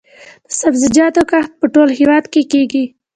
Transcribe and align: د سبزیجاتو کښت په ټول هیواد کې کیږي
د 0.47 0.49
سبزیجاتو 0.61 1.21
کښت 1.31 1.51
په 1.59 1.65
ټول 1.73 1.89
هیواد 1.99 2.23
کې 2.33 2.41
کیږي 2.51 2.85